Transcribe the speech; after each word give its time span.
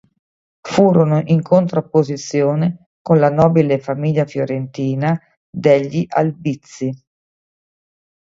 Furono 0.67 1.21
in 1.27 1.43
contrapposizione 1.43 2.85
con 3.03 3.19
la 3.19 3.29
nobile 3.29 3.77
famiglia 3.77 4.25
fiorentina 4.25 5.15
degli 5.47 6.03
Albizzi. 6.07 6.91